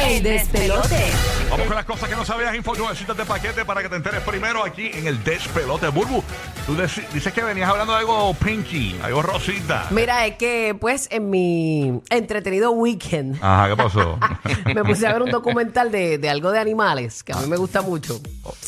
[0.00, 1.12] El despelote.
[1.50, 4.64] Vamos con las cosas que no sabías, informaciones de paquete para que te enteres primero
[4.64, 5.88] aquí en el Despelote.
[5.88, 6.22] Burbu,
[6.66, 6.74] tú
[7.12, 9.86] dices que venías hablando de algo pinky, algo rosita.
[9.90, 14.18] Mira, es que pues en mi entretenido weekend Ajá, ¿qué pasó?
[14.74, 17.58] me puse a ver un documental de, de algo de animales que a mí me
[17.58, 18.18] gusta mucho.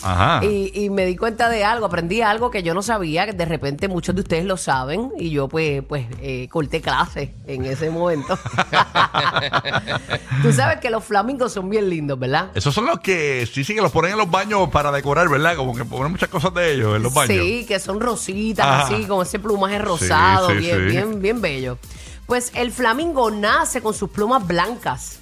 [0.02, 0.44] Ajá.
[0.44, 3.46] Y, y me di cuenta de algo, aprendí algo que yo no sabía, que de
[3.46, 7.88] repente muchos de ustedes lo saben y yo pues, pues eh, corté clase en ese
[7.88, 8.38] momento.
[10.42, 12.50] Tú sabes que los flamingos son bien lindos, ¿verdad?
[12.56, 15.54] Esos son los que sí, sí, que los ponen en los baños para decorar, ¿verdad?
[15.54, 17.38] Como que ponen muchas cosas de ellos en los baños.
[17.38, 18.86] Sí, que son rositas, Ajá.
[18.86, 20.84] así, con ese plumaje rosado, sí, bien, sí.
[20.86, 21.78] bien, bien bello.
[22.26, 25.20] Pues el flamingo nace con sus plumas blancas.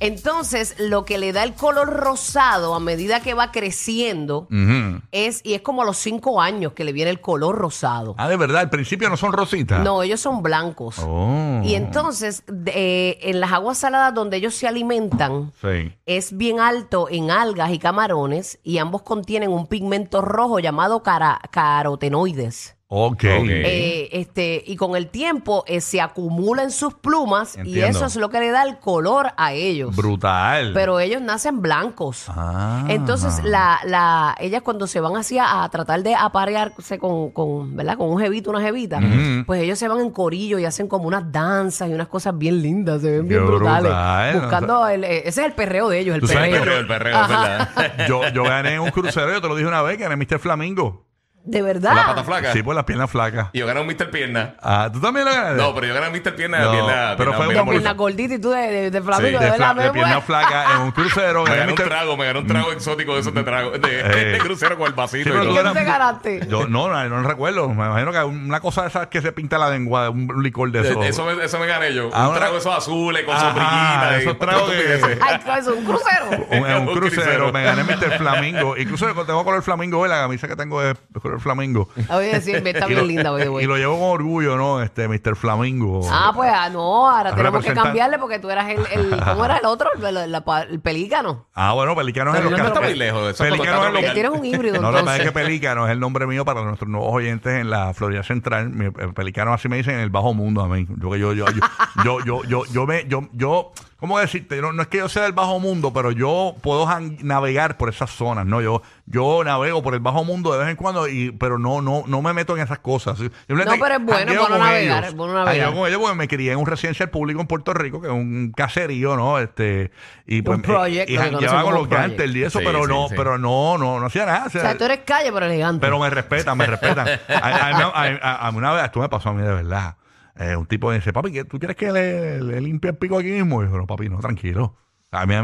[0.00, 5.00] Entonces, lo que le da el color rosado a medida que va creciendo Ujú.
[5.12, 8.14] es, y es como a los cinco años que le viene el color rosado.
[8.18, 9.82] Ah, de verdad, al principio no son rositas.
[9.82, 10.98] No, ellos son blancos.
[11.00, 11.60] Oh.
[11.64, 15.92] Y entonces, de- eh, en las aguas saladas donde ellos se alimentan, Sí.
[16.06, 21.40] es bien alto en algas y camarones y ambos contienen un pigmento rojo llamado cara-
[21.50, 22.75] carotenoides.
[22.88, 23.24] Ok.
[23.24, 27.98] Eh, este, y con el tiempo eh, se acumula en sus plumas y Entiendo.
[27.98, 29.96] eso es lo que le da el color a ellos.
[29.96, 30.72] Brutal.
[30.72, 32.26] Pero ellos nacen blancos.
[32.28, 32.84] Ah.
[32.88, 37.74] Entonces, la, la, ellas cuando se van así a, a tratar de aparearse con, con,
[37.74, 37.96] ¿verdad?
[37.96, 39.00] con un jevito, una jevita,
[39.46, 42.62] pues ellos se van en corillo y hacen como unas danzas y unas cosas bien
[42.62, 43.82] lindas, se ven Qué bien brutales.
[43.90, 44.40] brutal.
[44.40, 46.62] Buscando, el, eh, ese es el perreo de ellos, el Tú sabes perreo.
[46.64, 47.68] que yo- El perreo, Ajá.
[47.76, 48.06] ¿verdad?
[48.08, 50.38] yo, yo gané en un crucero, yo te lo dije una vez, gané Mr.
[50.38, 51.05] Flamingo.
[51.46, 51.94] De verdad.
[51.94, 52.52] La pata flaca.
[52.52, 53.48] Sí, por las piernas flacas.
[53.52, 54.10] Y yo gané un Mr.
[54.10, 54.56] Pierna.
[54.60, 55.62] Ah, ¿tú también lo ganaste?
[55.62, 56.34] No, pero yo gané un Mr.
[56.34, 57.14] Pierna No, de pierna.
[57.16, 59.30] pero pierna- fue pierna un- Con la gordita y tú de, de, de Sí, de
[59.30, 59.56] de, verdad.
[59.56, 60.22] fla- de me pierna muero.
[60.22, 61.44] flaca en un crucero.
[61.44, 61.84] Me gané gané un Mr.
[61.88, 63.70] trago, me gané un trago exótico de esos de trago.
[63.70, 64.38] De, de Eh.
[64.38, 65.22] crucero con el vasito.
[65.22, 65.48] Sí, y pero todo.
[65.50, 66.46] tú ¿Qué eras- te ganaste?
[66.48, 67.68] Yo no, no, no recuerdo.
[67.68, 70.80] Me imagino que una cosa de esas que se pinta la lengua, un licor de
[70.80, 70.98] eso.
[71.00, 72.10] De- Eso me, eso me gané yo.
[72.12, 74.10] Ah, un una- trago de esos azules con Ajá, sombrillita.
[74.18, 75.18] y- esos tragos que-.
[75.22, 75.74] Ay, ¿qué es eso?
[75.76, 76.26] ¿Un crucero?
[76.50, 77.52] Un, en un Un crucero, crucero.
[77.52, 78.18] me gané Mr.
[78.18, 78.76] Flamingo.
[78.76, 81.88] Incluso tengo color flamingo hoy, la camisa que tengo es color flamingo.
[82.10, 83.64] Oye, sí, está Y lo- bien linda, by the way.
[83.64, 84.82] Y lo llevo con orgullo, ¿no?
[84.82, 85.36] Este, Mr.
[85.36, 86.00] Flamingo.
[86.10, 89.58] Ah, pues ah, no, ahora tenemos que cambiarle porque tú eras el, el ¿cómo era
[89.58, 89.90] el otro?
[89.94, 91.46] El, el- la- el pelícano.
[91.54, 94.10] Ah, bueno, Pelícano es Pero los yo no muy lejos de eso, Pelícano es Que
[94.12, 95.26] tienes un híbrido, No, lo que pasa es entonces.
[95.26, 98.70] que Pelícano es el nombre mío para nuestros nuevos oyentes en la Florida Central.
[98.70, 100.86] Mi- eh, Pelícano así me dicen en el bajo mundo a mí.
[100.98, 101.60] Yo que yo, yo, yo,
[102.04, 104.60] yo, yo, yo, yo me, yo, yo, ¿cómo decirte?
[104.60, 106.86] No, no es que yo sea del bajo mundo, pero yo puedo
[107.22, 108.60] navegar por esas zonas, ¿no?
[108.60, 112.04] Yo, yo navego por el bajo mundo de vez en cuando, y, pero no, no,
[112.06, 113.18] no me meto en esas cosas.
[113.20, 115.08] No, pero es bueno, bueno navegar, ellos.
[115.10, 115.72] es bueno navegar.
[115.74, 118.52] Con ellos porque me crié en un residencial público en Puerto Rico, que es un
[118.56, 119.38] caserío, ¿no?
[119.38, 119.90] Este,
[120.26, 123.08] y pues, project, y, y jangueaba con los gangsters y eso, Sí, pero sí, no,
[123.08, 123.14] sí.
[123.16, 124.44] pero no, no, no hacía nada.
[124.44, 125.80] o O sea, sea, tú eres calle, pero elegante.
[125.80, 127.06] pero me respetan, me respetan.
[127.28, 129.94] A, a- a- a- a mí una vez, esto me pasó a mí de verdad.
[130.38, 133.30] Eh, un tipo dice, papi, ¿qué- ¿tú quieres que le, le limpie el pico aquí
[133.30, 133.62] mismo?
[133.62, 134.76] Y yo, no, papi, no, tranquilo.
[135.12, 135.42] A mí, a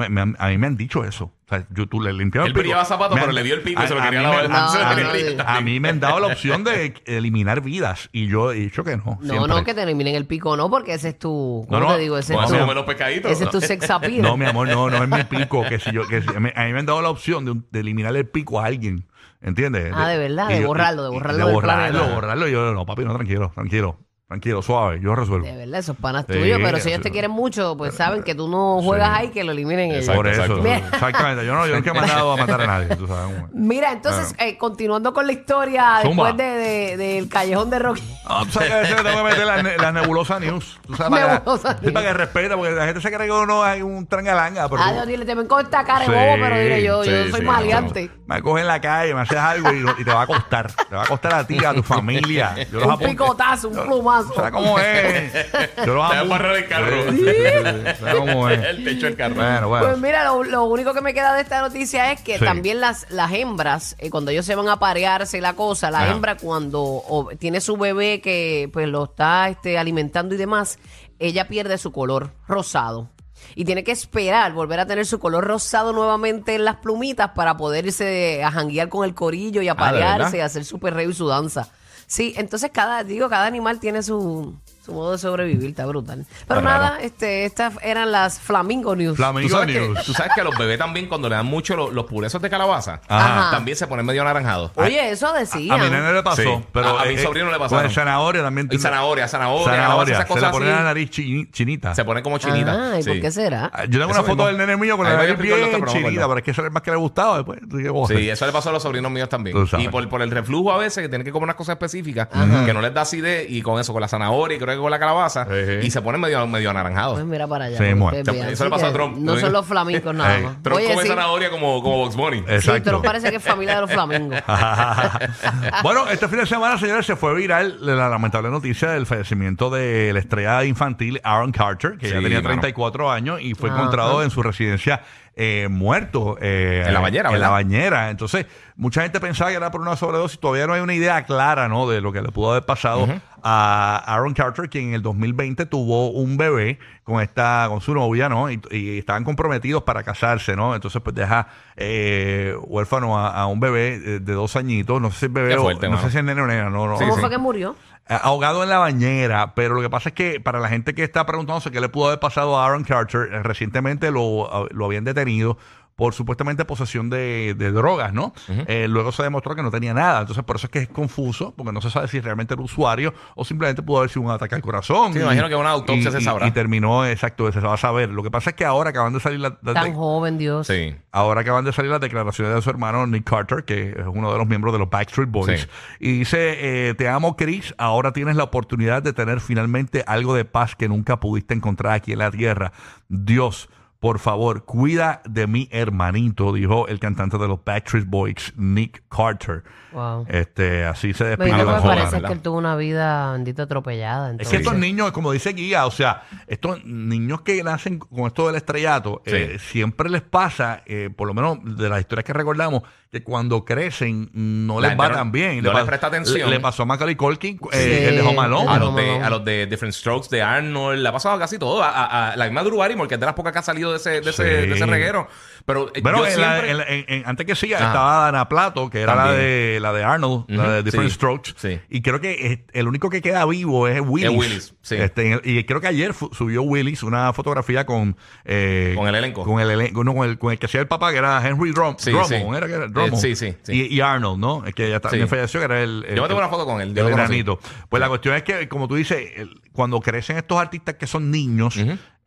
[0.49, 1.27] mí me han dicho eso.
[1.27, 2.65] O sea, yo, tú le limpias el Él pico.
[2.67, 4.25] llevaba zapatos, Me han- pero le dio el pico y a- se lo quería mí
[4.27, 4.51] lavar.
[4.51, 5.43] No.
[5.47, 8.97] A mí me han dado la opción de eliminar vidas y yo he dicho que
[8.99, 9.19] no.
[9.23, 9.49] no, siempre.
[9.55, 11.65] no, que te eliminen el pico, no, porque ese es tu.
[11.69, 11.95] ¿Cómo No, no.
[11.95, 12.19] te digo?
[12.19, 13.31] Ese es tu, comen los pescaditos.
[13.33, 14.21] ese es tu sex appeal.
[14.21, 15.65] No, mi amor, no, no es mi pico.
[15.67, 17.63] Que si yo, que si- a mí a mí me han dado la opción de,
[17.71, 19.07] de eliminar el pico a alguien.
[19.41, 19.93] ¿Entiendes?
[19.95, 22.15] Ah, de verdad, de yo- borrarlo, de borrarlo De borrarlo, planeta.
[22.15, 22.49] borrarlo.
[22.49, 23.99] Y yo, no, papi, no, tranquilo, tranquilo,
[24.33, 25.47] tranquilo, suave, yo resuelvo.
[25.47, 27.03] De verdad, esos panas Sí, tuyos, pero si ellos sí.
[27.05, 30.01] te quieren mucho, pues saben que tú no juegas ahí, que lo eliminen ellos.
[30.01, 30.63] Exacto, Por eso, exacto.
[30.63, 30.77] Mira.
[30.79, 31.47] exactamente.
[31.47, 33.37] Yo no, yo nunca he mandado a matar a nadie, tú sabes.
[33.37, 33.43] es.
[33.53, 36.33] Mira, entonces, eh, continuando con la historia Zumba.
[36.33, 38.03] después de, de- del callejón de Rocky.
[38.29, 40.81] No, tú sabes que a veces le tengo que meter la, ne- news.
[40.87, 41.93] Tú sabes, para, Nebulosa que, sí, news.
[41.95, 44.69] para que respeta, porque la gente se cree que uno hay un trangalanga.
[44.69, 47.05] Pero Ah, Dios, dile, te ven con esta cara de Sí, bobo, pero dile yo,
[47.05, 48.11] yo sí, soy sí, maleante.
[48.27, 50.73] me coges en la calle, me haces algo y, y te va a costar.
[50.73, 52.55] Te va a costar a ti, a tu familia.
[52.71, 53.11] Yo los Un apunto.
[53.11, 54.22] picotazo, un plumazo.
[54.35, 55.33] ¿Sabes cómo es?
[55.87, 57.11] Yo los Te el carro.
[57.11, 57.95] Sí, sí, sí.
[58.01, 58.59] ¿Sabes cómo es?
[58.65, 59.35] El techo del carro.
[59.35, 59.87] Bueno, bueno.
[59.87, 62.45] Pues mira, lo, lo único que me queda de esta noticia es que Sí.
[62.45, 66.03] también las, las hembras, eh, cuando ellos se van a parearse y la cosa, la
[66.03, 66.13] Ajá.
[66.13, 70.79] hembra cuando o, tiene su bebé que pues lo está este, alimentando y demás,
[71.19, 73.09] ella pierde su color rosado.
[73.57, 77.57] Y tiene que esperar volver a tener su color rosado nuevamente en las plumitas para
[77.57, 81.15] poder irse a janguear con el corillo y a Ah, y hacer su perreo y
[81.15, 81.69] su danza.
[82.13, 84.55] Sí, entonces cada, digo, cada animal tiene su,
[84.85, 86.27] su modo de sobrevivir, está brutal.
[86.49, 87.03] Pero Está nada, raro.
[87.03, 89.13] este, estas eran las Flamingo News.
[89.13, 90.03] ¿Tú Flamingo sabes, que, News.
[90.05, 92.51] tú sabes que a los bebés también cuando le dan mucho lo- los purezos de
[92.51, 93.51] calabaza, Ajá.
[93.53, 94.73] también se ponen medio anaranjados.
[94.75, 95.75] Oye, eso decía.
[95.75, 96.65] A mi nene le pasó, Sí.
[96.73, 97.85] pero A- a mi eh, sobrino le Con pasaron.
[97.87, 98.69] el zanahoria también.
[98.73, 99.83] Y zanahoria, zanahoria, Zanahoria.
[99.85, 100.75] calabaza, esas Se le cosas pone así.
[100.77, 101.95] la nariz chi- chinita.
[101.95, 102.93] Se pone como chinita.
[102.95, 103.11] Ay, sí.
[103.11, 103.71] ¿por qué será?
[103.73, 104.47] Ah, Yo tengo Eso una foto mismo.
[104.47, 106.25] del nene mío con la me nariz explicó el bien doctor, pero no me chinita,
[106.25, 106.29] acuerdo.
[106.29, 107.37] pero es que eso es el más que le gustaba.
[107.37, 108.09] Después, tú dices, "Oh".
[108.09, 109.57] Sí, eso le pasó a los sobrinos míos también.
[109.57, 109.87] Tú sabes.
[109.87, 112.73] Y por, por el reflujo a veces, que tienen que comer unas cosas específicas, que
[112.75, 114.91] no les da acidez, y con eso, con la zanahoria, y creo creo que con
[114.91, 115.87] la calabaza, Sí, sí.
[115.87, 117.15] y se pone medio, medio anaranjado.
[117.15, 117.79] Pues mira para allá.
[117.79, 118.21] Sí, muerte.
[118.21, 118.53] ustedes vean.
[118.53, 119.17] Eso le pasó a Trump.
[119.19, 120.63] No son los flamingos nada Ey, más.
[120.63, 121.09] Trump Oye, come sí.
[121.09, 122.39] zanahoria como, como Box Bunny.
[122.39, 122.91] Sí, Exacto.
[122.91, 124.41] Trump parece que es familia de los flamingos.
[125.83, 130.13] bueno, este fin de semana, señores, se fue viral la lamentable noticia del fallecimiento de
[130.13, 132.49] la estrella infantil Aaron Carter, que ya Sí, tenía mano.
[132.49, 133.79] 34 años y fue Ajá.
[133.79, 135.03] encontrado en su residencia
[135.35, 136.37] eh, muerto.
[136.41, 138.11] eh, En la bañera, En la bañera.
[138.11, 138.47] Entonces,
[138.77, 140.39] mucha gente pensaba que era por una sobredosis.
[140.39, 141.89] Todavía no hay una idea clara, ¿no?
[141.89, 143.07] De lo que le pudo haber pasado
[143.43, 148.29] a Aaron Carter, quien en el 2020 tuvo un bebé con esta, con su novia,
[148.29, 148.51] ¿no?
[148.51, 150.75] Y, y estaban comprometidos para casarse, ¿no?
[150.75, 155.01] Entonces, pues deja eh, huérfano a, a un bebé eh, de dos añitos.
[155.01, 156.01] No sé si es bebé Qué o- no mano.
[156.03, 156.95] sé si es nene o nena, no, no.
[156.97, 157.21] ¿Cómo sí.
[157.21, 157.75] fue que murió?
[158.09, 161.05] Eh, ahogado en la bañera, pero lo que pasa es que para la gente que
[161.05, 165.05] está preguntándose qué le pudo haber pasado a Aaron Carter, eh, recientemente lo, lo habían
[165.05, 165.57] detenido
[165.97, 168.33] por supuestamente posesión de, de drogas, ¿no?
[168.67, 171.55] Eh, luego se demostró que no tenía nada, entonces por eso es que es confuso,
[171.57, 174.55] porque no se sabe si realmente era usuario o simplemente pudo haber sido un ataque
[174.55, 175.13] al corazón.
[175.13, 176.47] Sí, me imagino que una autopsia y- se y- sabrá.
[176.47, 178.09] Y terminó, exacto, se va a saber.
[178.11, 180.67] Lo que pasa es que ahora acaban de salir la- la- Tan joven, Dios.
[180.67, 180.95] Sí.
[181.13, 184.39] Ahora acaban de salir las declaraciones de su hermano Nick Carter, que es uno de
[184.39, 185.61] los miembros de los Backstreet Boys.
[185.63, 185.67] Sí.
[186.01, 190.45] Y dice, eh, te amo Chris, ahora tienes la oportunidad de tener finalmente algo de
[190.45, 192.73] paz que nunca pudiste encontrar aquí en la tierra.
[193.09, 193.69] Dios,
[194.03, 199.63] por favor, cuida de mi hermanito, dijo el cantante de los Backstreet Boys, Nick Carter.
[199.93, 200.25] Wow.
[200.29, 201.57] Este, así se Me, despidió.
[201.59, 204.35] me la joven, parece que él tuvo una vida bendita atropellada.
[204.41, 208.47] Es que estos niños, como dice Guía, o sea, estos niños que nacen con esto
[208.49, 209.33] del estrellato, Sí.
[209.37, 213.63] eh, siempre les pasa, eh, por lo menos de las historias que recordamos, que cuando
[213.67, 215.57] crecen no La les va tan bien.
[215.63, 216.49] no Le les pa- presta atención.
[216.49, 218.71] Le, le pasó a Macaulay Culkin, eh, Sí, el de Home Alone.
[218.71, 219.25] A el los, de, Home Alone.
[219.27, 221.83] a los de Different Strokes, de Arnold, le ha pasado casi todo.
[221.83, 223.92] A, a- a la misma Drew Barrymore, que es de las pocas que ha salido
[223.93, 224.69] de ese, de ese, Sí.
[224.69, 225.29] de ese reguero.
[225.65, 226.71] Pero eh, Bueno, yo en la- siempre...
[226.73, 227.87] en la- en- en- antes que siga, Ajá.
[227.89, 231.15] estaba Dana Plato, que era la de, la de Arnold, la de Different sí.
[231.15, 231.53] Strokes.
[231.57, 231.79] Sí.
[231.89, 234.31] Y creo que eh, el único que queda vivo es Willis.
[234.31, 234.97] Es Willis, sí.
[234.97, 238.17] Este, y creo que ayer subió Willis una fotografía con...
[238.45, 239.45] eh, Con el elenco.
[239.45, 241.71] Con el, elenco, no, con el, con el que hacía el papá, que era Henry
[241.71, 242.29] Drum, Sí, Drummond.
[242.29, 242.57] sí.
[242.57, 243.25] Era que era Drummond.
[243.25, 243.73] Eh, sí, sí.
[243.73, 244.67] Y, y Arnold, ¿no?
[244.67, 246.05] Es que ya también falleció, que era el...
[246.09, 247.59] el- Yo me tengo el- una foto con él, El lo.
[247.89, 251.31] Pues la cuestión es que, como tú dices, el- cuando crecen estos artistas que son
[251.31, 251.77] niños,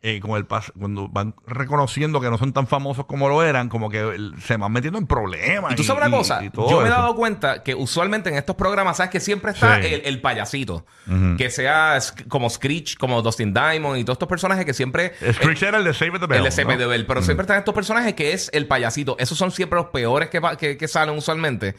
[0.07, 3.69] eh, con el pas- cuando van reconociendo que no son tan famosos como lo eran,
[3.69, 5.73] como que se van metiendo en problemas.
[5.73, 8.55] Y tú sabes una cosa, y yo me he dado cuenta que usualmente en estos
[8.55, 9.09] programas, ¿sabes?
[9.11, 9.87] Que siempre está Sí.
[9.93, 10.85] el, el payasito.
[11.37, 11.97] Que sea
[12.27, 15.13] como Screech, como Dustin Diamond y todos estos personajes que siempre...
[15.33, 16.37] Screech era el de Save the Bell.
[16.37, 16.55] El de ¿no?
[16.55, 19.15] CP de Bell, pero siempre están estos personajes que es el payasito.
[19.17, 21.75] Esos son siempre los peores que, que salen usualmente.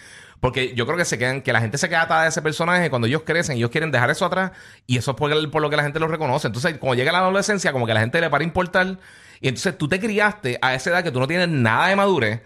[0.47, 2.89] Porque yo creo que se quedan, que la gente se queda atada de ese personaje
[2.89, 4.53] cuando ellos crecen, ellos quieren dejar eso atrás,
[4.87, 6.47] y eso es por, el- por lo que la gente lo reconoce.
[6.47, 8.99] Entonces, cuando llega la adolescencia, como que a la gente le para importar,
[9.41, 12.43] y entonces tú te criaste a esa edad que tú no tienes nada de madurez,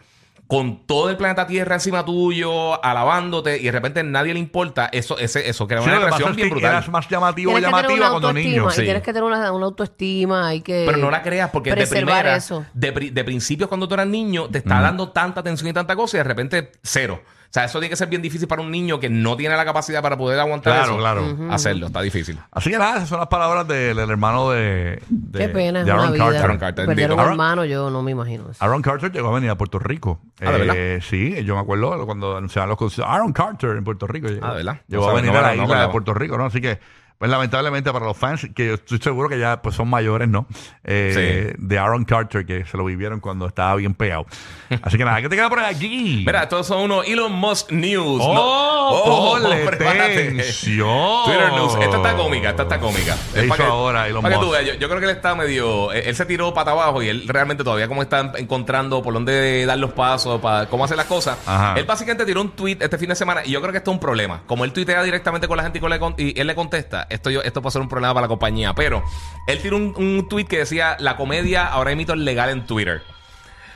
[0.46, 4.88] con todo el planeta Tierra encima tuyo, alabándote, y de repente a nadie le importa,
[4.92, 6.70] eso, ese, eso crea Sí, una depresión es bien brutal.
[6.72, 8.56] eras más llamativo o Tienes que tener llamativa una cuando autoestima.
[8.62, 8.70] niño.
[8.70, 8.82] Sí.
[8.82, 10.48] tienes que tener una, una autoestima.
[10.48, 12.64] Hay que Pero no la creas porque de primera, eso.
[12.74, 15.94] de, pri- de principios cuando tú eras niño, te está dando tanta atención y tanta
[15.94, 17.22] cosa y de repente cero.
[17.50, 19.64] O sea, eso tiene que ser bien difícil para un niño que no tiene la
[19.64, 20.98] capacidad para poder aguantar Claro, eso.
[21.00, 21.52] claro.
[21.52, 22.38] Hacerlo, está difícil.
[22.52, 25.86] Así que nada, esas son las palabras del, del hermano de, de, Qué pena, es
[25.86, 26.24] de una Aaron vida.
[26.26, 26.42] Carter.
[26.44, 27.30] Aaron Carter, Perder un bendito.
[27.32, 28.64] hermano, yo no me imagino eso.
[28.64, 30.20] Aaron Carter llegó a venir a Puerto Rico.
[30.40, 30.74] Ah, ¿de verdad?
[30.78, 33.12] Eh, sí, yo me acuerdo cuando anunciaban los conciertos.
[33.12, 34.28] Aaron Carter en Puerto Rico.
[34.28, 34.80] Llegó, Ah, ¿de verdad?
[34.86, 35.88] Llegó a venir no a la no de.
[35.88, 36.44] Puerto Rico, ¿no?
[36.44, 36.78] Así que,
[37.20, 40.46] pues lamentablemente para los fans, que yo estoy seguro que ya pues, son mayores, ¿no?
[40.84, 44.24] Eh, De Aaron Carter, que se lo vivieron cuando estaba bien pegado.
[44.82, 46.22] Así que nada, ¿qué te queda por aquí?
[46.26, 48.22] Mira, estos son unos Elon Musk News.
[48.24, 49.38] ¡Oh!
[49.38, 50.30] No- ponle prepárate.
[50.32, 51.24] tensión!
[51.26, 51.74] Twitter News.
[51.78, 53.16] Esta está cómica, esta está cómica.
[53.34, 54.60] ¿Qué Es para que- ahora Elon para que tú Musk?
[54.62, 55.92] yo, yo creo que él está medio...
[55.92, 59.66] Él, él se tiró para abajo y él realmente todavía como está encontrando por dónde
[59.66, 61.36] dar los pasos, para cómo hacer las cosas.
[61.46, 61.74] Ajá.
[61.78, 63.94] Él básicamente tiró un tweet este fin de semana y yo creo que esto es
[63.96, 64.42] un problema.
[64.46, 67.30] Como él tuitea directamente con la gente y, con la- y él le contesta, esto,
[67.30, 68.74] yo, esto puede ser un problema para la compañía.
[68.74, 69.02] Pero
[69.46, 73.02] él tiró un, un tweet que decía, la comedia ahora mismo es legal en Twitter.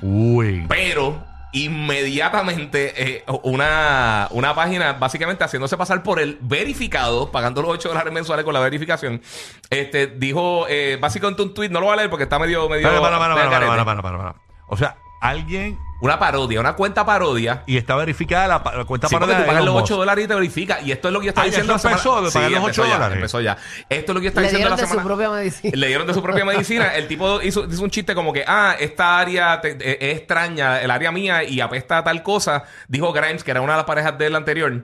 [0.01, 0.65] Uy.
[0.69, 1.23] Pero
[1.55, 8.13] inmediatamente eh, una, una página básicamente haciéndose pasar por el verificado, pagando los 8 dólares
[8.13, 9.23] mensuales con la verificación,
[9.71, 12.69] este dijo eh, básicamente un tweet, no lo voy a leer porque está medio...
[12.69, 13.71] medio Para, para, para, medio para, carete.
[13.71, 14.35] para, para, para, para.
[14.67, 17.63] O sea, alguien Una parodia, una cuenta parodia.
[17.67, 19.85] y está verificada la, pa- la cuenta Sí, porque tú pagas Elon los Musk.
[19.85, 20.81] 8 dólares y te verifica.
[20.83, 22.31] Y esto es lo que yo estaba Ah, ya diciendo eso la semana- empezó, de
[22.33, 23.17] pagar los empezó 8 ya, dólares.
[23.17, 23.57] Empezó ya.
[23.89, 25.07] Esto es lo que yo estaba Le diciendo dieron la de su semana.
[25.07, 25.73] propia medicina.
[25.77, 26.95] Le dieron de su propia medicina.
[26.97, 30.83] El tipo hizo, hizo un chiste como que, ah, esta área te- eh, es extraña,
[30.83, 32.65] el área mía y apesta a tal cosa.
[32.89, 34.83] Dijo Grimes, que era una de las parejas del anterior.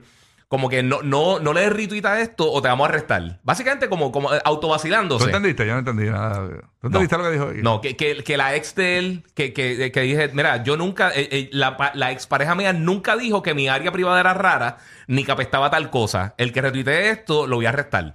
[0.50, 3.38] Como que no, no, no le des retweet a esto o te vamos a arrestar.
[3.44, 5.26] Básicamente como, como eh, ¿Tú autovacilándose.
[5.26, 5.64] entendiste?
[5.64, 6.44] Yo no entendí nada.
[6.80, 7.50] ¿Tú entendiste lo que dijo?
[7.62, 11.10] No, que, que, que la ex de él, que, que, que dije, mira, yo nunca,
[11.14, 14.78] eh, eh, la, la ex pareja mía nunca dijo que mi área privada era rara,
[15.06, 16.34] ni que apestaba tal cosa.
[16.36, 18.12] El que retuitee esto, lo voy a arrestar.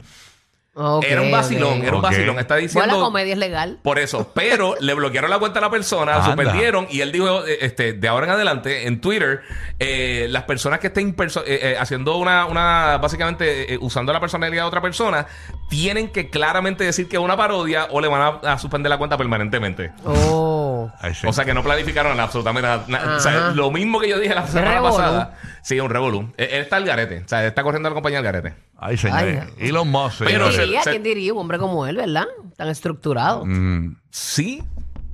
[0.76, 2.38] Era un vacilón, era un vacilón.
[2.38, 2.96] Está Bueno, diciendo.
[2.98, 3.80] la comedia es legal.
[3.82, 6.26] Por eso, pero le bloquearon la cuenta a la persona, Anda.
[6.26, 9.42] suspendieron y él dijo, eh, este, de ahora en adelante, en Twitter,
[9.80, 14.20] eh, las personas que estén perso- eh, eh, haciendo una, una, básicamente eh, usando la
[14.20, 15.28] personalidad de otra persona,
[15.70, 18.98] tienen que claramente decir que es una parodia o le van a, a suspender la
[18.98, 19.92] cuenta permanentemente.
[20.06, 20.65] Oh.
[21.00, 21.14] Ay.
[21.26, 22.84] O sea que no planificaron absolutamente nada.
[22.88, 23.52] na- o sea, Ajá.
[23.52, 24.96] lo mismo que yo dije la semana revolú.
[24.98, 25.38] pasada.
[25.64, 26.32] Sí, un revolú.
[26.38, 27.24] Él, él está al garete.
[27.26, 28.54] O sea, está corriendo a la compañía al garete.
[28.78, 29.44] Ay, señores.
[29.58, 30.20] Elon Musk.
[30.26, 30.84] Pero ¿Quién se- diría?
[30.84, 31.34] se- ¿Quién diría?
[31.34, 32.26] Un hombre como él, ¿verdad?
[32.58, 33.46] Tan estructurado.
[33.46, 34.64] Mm, Sí,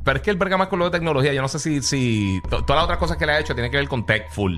[0.04, 1.34] pero es que él verga más con lo de tecnología.
[1.34, 3.72] Yo no sé si, si to- todas las otras cosas que le ha hecho tienen
[3.72, 4.56] que ver con tech full.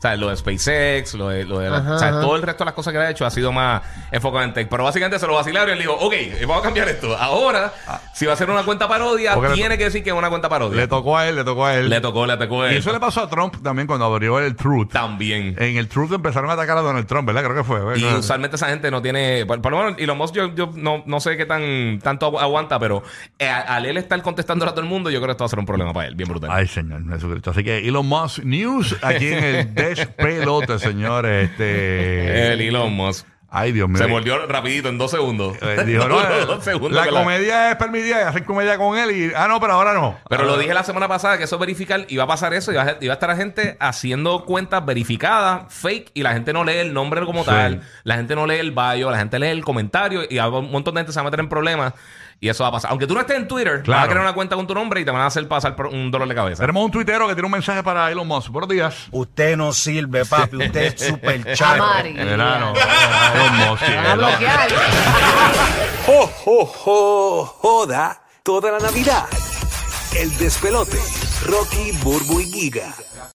[0.00, 2.20] O sea, lo de SpaceX, lo de, lo de la- Ajá, o sea, ajá.
[2.22, 4.54] todo el resto de las cosas que le ha hecho ha sido más enfocado en
[4.54, 4.66] tech.
[4.70, 7.14] Pero básicamente se lo vacilaron y él dijo, ok, vamos a cambiar esto.
[7.18, 7.70] Ahora,
[8.14, 10.30] si va a ser una cuenta parodia, Porque le tiene que decir que es una
[10.30, 10.74] cuenta parodia.
[10.80, 11.90] le tocó a él, le tocó a él.
[11.90, 12.76] Le tocó, le tocó y él.
[12.78, 14.90] eso le pasó a Trump también cuando abrió el Truth.
[14.90, 15.54] También.
[15.58, 17.42] En el Truth empezaron a atacar a Donald Trump, ¿verdad?
[17.44, 17.80] Creo que fue.
[17.98, 18.20] Y ¿verdad?
[18.20, 19.44] usualmente esa gente no tiene.
[19.44, 22.32] Por, por lo menos, y los Musk yo, yo no, no sé qué tan tanto
[22.32, 23.02] agu- aguanta, pero
[23.38, 25.50] eh, al él estar contestando a todo el mundo, yo creo que esto va a
[25.50, 26.48] ser un problema para él, bien brutal.
[26.50, 27.50] Ay, señor Jesucristo.
[27.50, 31.50] Así que Elon Musk News aquí en el despelote, señores.
[31.50, 32.52] Este...
[32.52, 33.26] El Elon Musk.
[33.52, 33.98] Ay, Dios mío.
[33.98, 35.56] Se mordió rapidito en dos segundos.
[35.60, 39.32] Eh, dijo, no, Dos segundos la comedia es permitida y hacen comedia con él y...
[39.34, 40.16] Ah, no, pero ahora no.
[40.28, 42.82] Pero lo dije la semana pasada que eso es verificar, iba a pasar eso, iba
[42.82, 46.76] a, iba a estar la gente haciendo cuentas verificadas, fake, y la gente no lee
[46.76, 47.46] el nombre como Sí.
[47.50, 50.94] tal, la gente no lee el bio, la gente lee el comentario, y un montón
[50.94, 51.92] de gente se va a meter en problemas,
[52.42, 52.90] y eso va a pasar.
[52.90, 54.02] Aunque tú no estés en Twitter, vas Claro.
[54.04, 56.10] a crear una cuenta con tu nombre y te van a hacer pasar por un
[56.10, 56.62] dolor de cabeza.
[56.62, 58.50] Tenemos un tuitero que tiene un mensaje para Elon Musk.
[58.50, 59.08] Buenos días.
[59.10, 60.56] Usted no sirve, papi.
[60.56, 61.84] Usted es súper chato.
[63.40, 63.58] Amari.
[63.58, 63.60] Verano.
[63.60, 63.84] Elon Musk.
[63.86, 64.68] sí, Van a Elon- bloquear.
[66.06, 67.46] ¡Jo, jo, jo!
[67.60, 69.26] Joda toda la Navidad.
[70.16, 70.98] El despelote.
[71.46, 72.92] Rocky, Burbu y Giga.